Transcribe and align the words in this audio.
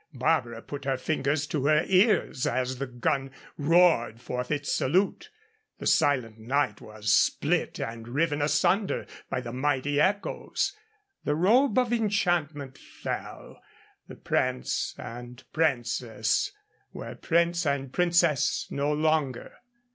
Barbara 0.15 0.63
put 0.63 0.85
her 0.85 0.97
fingers 0.97 1.45
to 1.45 1.67
her 1.67 1.83
ears 1.85 2.47
as 2.47 2.79
the 2.79 2.87
gun 2.87 3.29
roared 3.55 4.19
forth 4.19 4.49
its 4.49 4.73
salute. 4.73 5.29
The 5.77 5.85
silent 5.85 6.39
night 6.39 6.81
was 6.81 7.13
split 7.13 7.79
and 7.79 8.07
riven 8.07 8.41
asunder 8.41 9.05
by 9.29 9.41
the 9.41 9.53
mighty 9.53 10.01
echoes; 10.01 10.75
the 11.23 11.35
robe 11.35 11.77
of 11.77 11.93
enchantment 11.93 12.79
fell, 12.79 13.61
the 14.07 14.15
prince 14.15 14.95
and 14.97 15.43
princess 15.53 16.51
were 16.91 17.13
prince 17.13 17.67
and 17.67 17.93
princess 17.93 18.65
no 18.71 18.91
longer. 18.91 19.53